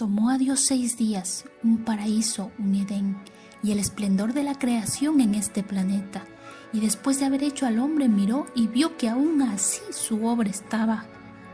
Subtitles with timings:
[0.00, 3.18] Tomó a Dios seis días, un paraíso, un Edén,
[3.62, 6.24] y el esplendor de la creación en este planeta.
[6.72, 10.48] Y después de haber hecho al hombre miró y vio que aún así su obra
[10.48, 11.04] estaba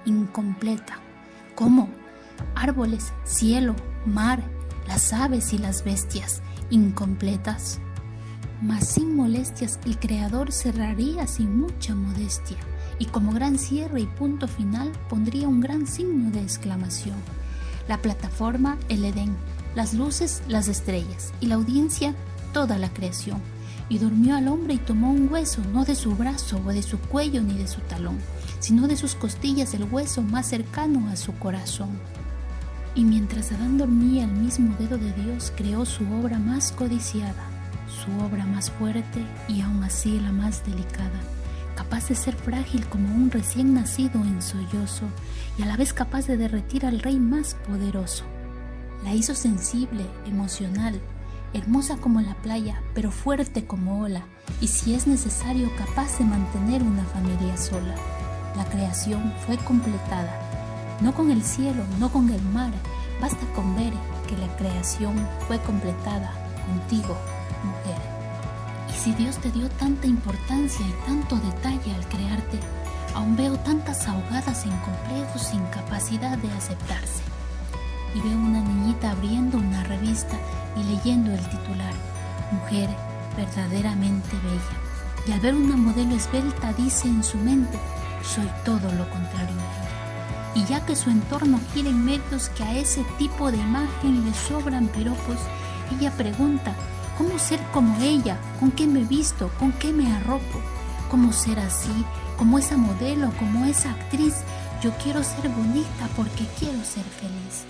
[0.05, 1.01] incompleta.
[1.57, 1.89] ¿Cómo?
[2.55, 3.75] Árboles, cielo,
[4.05, 4.41] mar,
[4.87, 6.41] las aves y las bestias,
[6.71, 7.81] incompletas.
[8.63, 12.59] Mas sin molestias el Creador cerraría sin mucha modestia,
[13.01, 17.17] y como gran cierre y punto final pondría un gran signo de exclamación
[17.89, 19.37] la plataforma el Edén,
[19.75, 22.15] las luces las estrellas y la audiencia
[22.53, 23.41] toda la creación.
[23.89, 26.99] Y durmió al hombre y tomó un hueso, no de su brazo o de su
[26.99, 28.19] cuello ni de su talón,
[28.59, 31.91] sino de sus costillas el hueso más cercano a su corazón.
[32.95, 37.45] Y mientras Adán dormía el mismo dedo de Dios creó su obra más codiciada,
[37.87, 41.21] su obra más fuerte y aún así la más delicada
[41.77, 45.05] capaz de ser frágil como un recién nacido en sollozo
[45.59, 48.25] y a la vez capaz de derretir al rey más poderoso.
[49.05, 51.01] La hizo sensible, emocional,
[51.53, 54.25] hermosa como la playa, pero fuerte como ola,
[54.61, 57.95] y si es necesario capaz de mantener una familia sola.
[58.57, 60.41] La creación fue completada,
[61.01, 62.73] no con el cielo, no con el mar,
[63.21, 63.93] basta con ver
[64.27, 65.15] que la creación
[65.47, 66.33] fue completada
[66.67, 67.17] contigo,
[67.63, 68.16] mujer.
[69.07, 72.59] Si Dios te dio tanta importancia y tanto detalle al crearte,
[73.15, 77.23] aún veo tantas ahogadas en complejos sin capacidad de aceptarse.
[78.17, 80.37] Y veo una niñita abriendo una revista
[80.77, 81.95] y leyendo el titular,
[82.51, 82.91] Mujer
[83.37, 85.25] verdaderamente bella.
[85.29, 87.79] Y al ver una modelo esbelta dice en su mente,
[88.25, 90.57] soy todo lo contrario a ella.
[90.57, 94.35] Y ya que su entorno gira en medios que a ese tipo de imagen le
[94.35, 95.39] sobran piropos,
[95.97, 96.75] ella pregunta,
[97.17, 98.39] ¿Cómo ser como ella?
[98.61, 99.51] ¿Con qué me visto?
[99.59, 100.61] ¿Con qué me arropo?
[101.11, 102.05] ¿Cómo ser así?
[102.37, 104.35] Como esa modelo, como esa actriz.
[104.83, 107.65] Yo quiero ser bonita porque quiero ser feliz.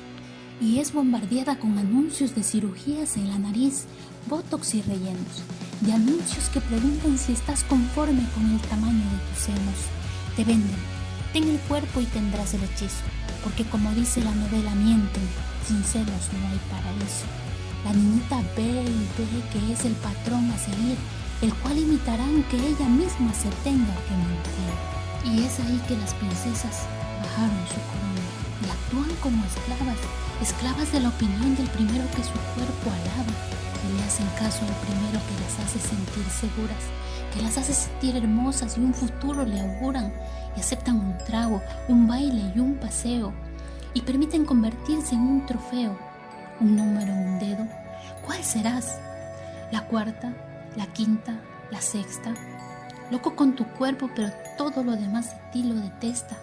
[0.61, 3.85] Y es bombardeada con anuncios de cirugías en la nariz,
[4.27, 5.45] botox y rellenos.
[5.81, 9.79] De anuncios que preguntan si estás conforme con el tamaño de tus senos.
[10.35, 10.77] Te venden.
[11.33, 13.05] Ten el cuerpo y tendrás el hechizo.
[13.45, 15.23] Porque como dice la novela, mienten.
[15.69, 17.46] Sin celos no hay paraíso.
[17.87, 20.99] La niñita ve y ve que es el patrón a seguir,
[21.41, 24.75] el cual imitarán que ella misma se tenga que mentir.
[25.23, 26.83] Y es ahí que las princesas
[27.23, 28.27] bajaron su corona
[28.59, 29.99] y actúan como esclavas,
[30.43, 33.31] esclavas de la opinión del primero que su cuerpo alaba
[33.87, 36.83] y le hacen caso al primero que las hace sentir seguras,
[37.33, 40.13] que las hace sentir hermosas y un futuro le auguran
[40.57, 43.33] y aceptan un trago, un baile y un paseo
[43.95, 46.16] y permiten convertirse en un trofeo
[46.61, 47.67] un número un dedo,
[48.25, 48.99] ¿cuál serás?
[49.73, 50.33] ¿La cuarta?
[50.77, 51.41] ¿La quinta?
[51.71, 52.35] ¿La sexta?
[53.11, 56.37] Loco con tu cuerpo, pero todo lo demás de ti lo detesta,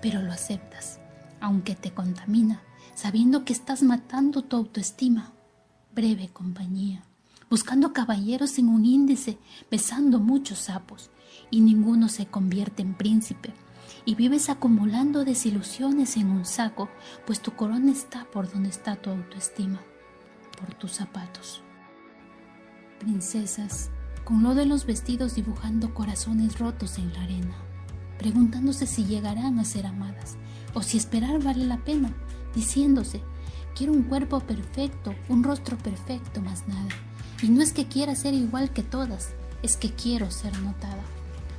[0.00, 0.98] pero lo aceptas,
[1.40, 2.62] aunque te contamina,
[2.94, 5.32] sabiendo que estás matando tu autoestima.
[5.94, 7.02] Breve compañía,
[7.48, 9.38] buscando caballeros en un índice,
[9.70, 11.10] besando muchos sapos,
[11.50, 13.52] y ninguno se convierte en príncipe
[14.04, 16.88] y vives acumulando desilusiones en un saco,
[17.26, 19.80] pues tu corona está por donde está tu autoestima,
[20.58, 21.62] por tus zapatos.
[22.98, 23.90] Princesas,
[24.24, 27.56] con lo de los vestidos dibujando corazones rotos en la arena,
[28.18, 30.36] preguntándose si llegarán a ser amadas
[30.74, 32.12] o si esperar vale la pena,
[32.54, 33.22] diciéndose,
[33.74, 36.88] quiero un cuerpo perfecto, un rostro perfecto, más nada.
[37.42, 39.30] Y no es que quiera ser igual que todas,
[39.62, 41.02] es que quiero ser notada.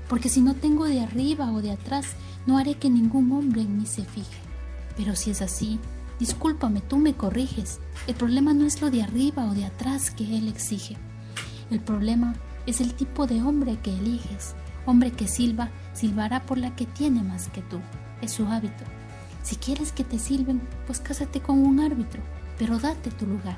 [0.09, 2.05] Porque si no tengo de arriba o de atrás,
[2.45, 4.37] no haré que ningún hombre en mí se fije.
[4.95, 5.79] Pero si es así,
[6.19, 7.79] discúlpame, tú me corriges.
[8.07, 10.97] El problema no es lo de arriba o de atrás que él exige.
[11.69, 12.35] El problema
[12.65, 14.55] es el tipo de hombre que eliges.
[14.85, 17.79] Hombre que silba, silbará por la que tiene más que tú.
[18.21, 18.85] Es su hábito.
[19.43, 22.21] Si quieres que te silben, pues cásate con un árbitro,
[22.57, 23.57] pero date tu lugar,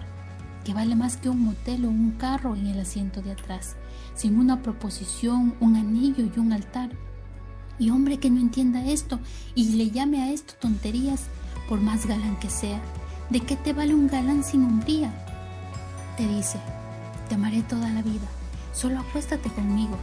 [0.64, 3.75] que vale más que un motel o un carro en el asiento de atrás,
[4.16, 6.92] sin una proposición, un anillo y un altar
[7.80, 9.19] y hombre que no entienda esto
[9.56, 11.24] y le llame a esto tonterías,
[11.68, 12.80] por más galán que sea,
[13.30, 15.12] ¿de qué te vale un galán sin hombría?
[16.18, 16.60] Te dice,
[17.30, 18.28] te amaré toda la vida,
[18.74, 19.98] solo acuéstate conmigo.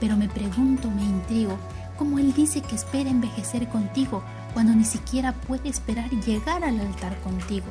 [0.00, 1.56] Pero me pregunto, me intrigo,
[1.96, 7.18] ¿cómo él dice que espera envejecer contigo cuando ni siquiera puede esperar llegar al altar
[7.22, 7.66] contigo?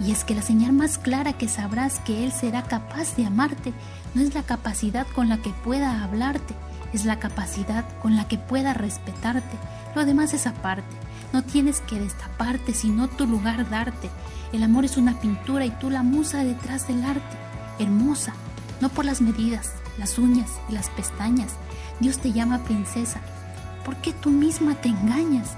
[0.00, 3.72] Y es que la señal más clara que sabrás que Él será capaz de amarte
[4.14, 6.54] no es la capacidad con la que pueda hablarte,
[6.92, 9.56] es la capacidad con la que pueda respetarte.
[9.94, 10.96] Lo demás es aparte.
[11.32, 14.08] No tienes que destaparte, sino tu lugar darte.
[14.52, 17.36] El amor es una pintura y tú la musa detrás del arte.
[17.78, 18.32] Hermosa,
[18.80, 21.52] no por las medidas, las uñas y las pestañas.
[22.00, 23.20] Dios te llama princesa.
[23.84, 25.56] ¿Por qué tú misma te engañas?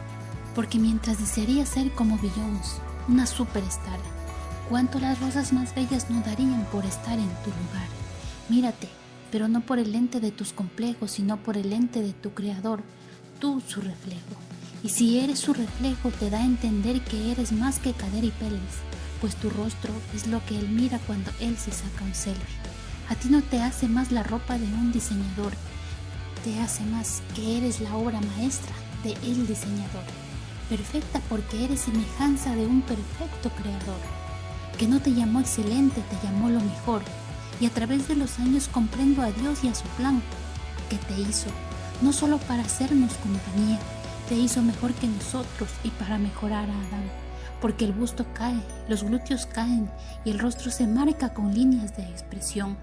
[0.54, 3.98] Porque mientras desearías ser como Beyoncé, una superstar.
[4.70, 7.88] ¿Cuánto las rosas más bellas no darían por estar en tu lugar?
[8.48, 8.88] Mírate,
[9.32, 12.80] pero no por el lente de tus complejos, sino por el lente de tu creador,
[13.40, 14.36] tú su reflejo.
[14.84, 18.30] Y si eres su reflejo, te da a entender que eres más que cadera y
[18.30, 18.78] pelvis,
[19.20, 22.56] pues tu rostro es lo que él mira cuando él se saca un selfie.
[23.08, 25.52] A ti no te hace más la ropa de un diseñador,
[26.44, 30.04] te hace más que eres la obra maestra de el diseñador,
[30.68, 34.19] perfecta porque eres semejanza de un perfecto creador,
[34.78, 37.02] que no te llamó excelente, te llamó lo mejor,
[37.60, 40.22] y a través de los años comprendo a Dios y a su plan,
[40.88, 41.48] que te hizo,
[42.00, 43.78] no solo para hacernos compañía,
[44.28, 47.10] te hizo mejor que nosotros y para mejorar a Adán,
[47.60, 49.90] porque el busto cae, los glúteos caen
[50.24, 52.76] y el rostro se marca con líneas de expresión,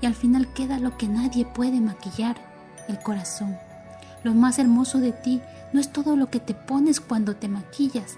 [0.00, 2.36] y al final queda lo que nadie puede maquillar,
[2.88, 3.56] el corazón.
[4.22, 5.42] Lo más hermoso de ti
[5.72, 8.16] no es todo lo que te pones cuando te maquillas,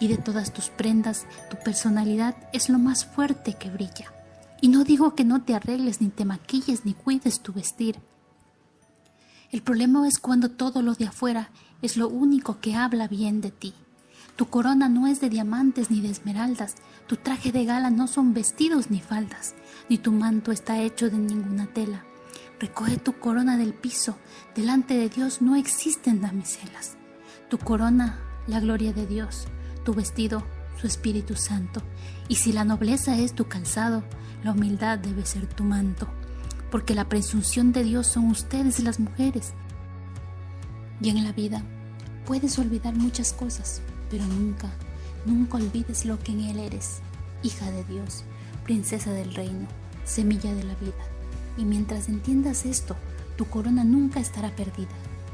[0.00, 4.12] y de todas tus prendas, tu personalidad es lo más fuerte que brilla.
[4.60, 8.00] Y no digo que no te arregles, ni te maquilles, ni cuides tu vestir.
[9.52, 11.50] El problema es cuando todo lo de afuera
[11.82, 13.74] es lo único que habla bien de ti.
[14.36, 16.76] Tu corona no es de diamantes ni de esmeraldas,
[17.06, 19.54] tu traje de gala no son vestidos ni faldas,
[19.88, 22.04] ni tu manto está hecho de ninguna tela.
[22.60, 24.16] Recoge tu corona del piso.
[24.54, 26.96] Delante de Dios no existen damiselas.
[27.48, 29.48] Tu corona, la gloria de Dios.
[29.84, 30.42] Tu vestido,
[30.80, 31.82] su Espíritu Santo.
[32.28, 34.02] Y si la nobleza es tu calzado,
[34.42, 36.08] la humildad debe ser tu manto.
[36.70, 39.52] Porque la presunción de Dios son ustedes las mujeres.
[41.00, 41.62] Y en la vida
[42.26, 43.80] puedes olvidar muchas cosas,
[44.10, 44.70] pero nunca,
[45.26, 47.00] nunca olvides lo que en Él eres.
[47.42, 48.24] Hija de Dios,
[48.64, 49.66] princesa del reino,
[50.04, 51.04] semilla de la vida.
[51.56, 52.96] Y mientras entiendas esto,
[53.36, 54.90] tu corona nunca estará perdida.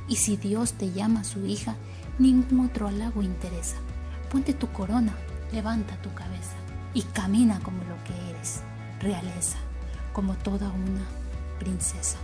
[0.09, 1.77] Y si Dios te llama su hija,
[2.19, 3.77] ningún otro halago interesa.
[4.37, 5.15] Ponte tu corona,
[5.51, 6.57] levanta tu cabeza
[6.93, 8.61] y camina como lo que eres,
[9.01, 9.57] realeza,
[10.13, 11.07] como toda una
[11.59, 12.19] princesa.